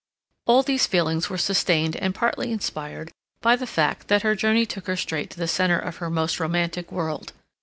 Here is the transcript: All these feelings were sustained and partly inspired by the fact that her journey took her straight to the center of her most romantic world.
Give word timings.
All 0.47 0.63
these 0.63 0.87
feelings 0.87 1.29
were 1.29 1.37
sustained 1.37 1.95
and 1.95 2.15
partly 2.15 2.51
inspired 2.51 3.11
by 3.39 3.55
the 3.55 3.67
fact 3.67 4.07
that 4.07 4.23
her 4.23 4.33
journey 4.33 4.65
took 4.65 4.87
her 4.87 4.95
straight 4.97 5.29
to 5.29 5.37
the 5.37 5.47
center 5.47 5.77
of 5.77 5.97
her 5.97 6.09
most 6.09 6.39
romantic 6.39 6.91
world. 6.91 7.33